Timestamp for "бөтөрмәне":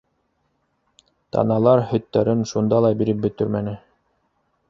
3.27-3.77